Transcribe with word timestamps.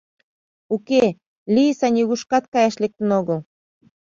Уке, 0.75 1.03
Лийса 1.53 1.87
нигушкат 1.95 2.45
каяш 2.53 2.75
лектын 2.81 3.09
огыл. 3.19 3.39